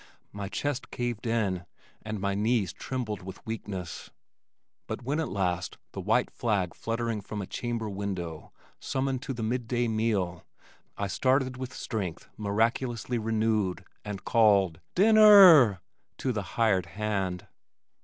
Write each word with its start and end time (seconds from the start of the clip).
My 0.31 0.49
chest 0.49 0.89
caved 0.89 1.27
in 1.27 1.67
and 2.01 2.19
my 2.19 2.33
knees 2.33 2.73
trembled 2.73 3.21
with 3.21 3.45
weakness, 3.45 4.09
but 4.87 5.03
when 5.03 5.19
at 5.19 5.29
last 5.29 5.77
the 5.91 6.01
white 6.01 6.31
flag 6.31 6.73
fluttering 6.73 7.21
from 7.21 7.39
a 7.39 7.45
chamber 7.45 7.87
window 7.87 8.51
summoned 8.79 9.21
to 9.21 9.31
the 9.35 9.43
mid 9.43 9.67
day 9.67 9.87
meal, 9.87 10.43
I 10.97 11.05
started 11.05 11.55
with 11.55 11.71
strength 11.75 12.27
miraculously 12.35 13.19
renewed 13.19 13.85
and 14.03 14.25
called, 14.25 14.79
"Dinner!" 14.95 15.81
to 16.17 16.31
the 16.31 16.41
hired 16.57 16.87
hand. 16.87 17.45